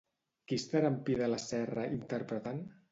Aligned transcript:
Qui 0.51 0.57
estarà 0.61 0.91
amb 0.93 1.03
Pi 1.11 1.19
de 1.21 1.31
la 1.35 1.41
Serra 1.47 1.89
interpretant? 2.01 2.69